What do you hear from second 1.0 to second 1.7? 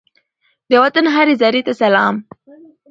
هرې زرې